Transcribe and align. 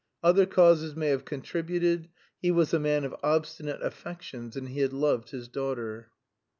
Other 0.23 0.47
causes 0.47 0.95
may 0.95 1.09
have 1.09 1.25
contributed; 1.25 2.09
he 2.41 2.49
was 2.49 2.73
a 2.73 2.79
man 2.79 3.05
of 3.05 3.15
obstinate 3.21 3.83
affections, 3.83 4.55
and 4.55 4.69
he 4.69 4.79
had 4.79 4.93
loved 4.93 5.29
his 5.29 5.47
daughter. 5.47 6.09